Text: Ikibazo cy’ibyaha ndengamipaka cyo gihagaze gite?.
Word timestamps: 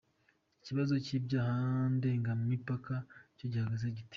Ikibazo 0.61 0.93
cy’ibyaha 1.05 1.57
ndengamipaka 1.95 2.95
cyo 3.37 3.45
gihagaze 3.53 3.87
gite?. 3.95 4.09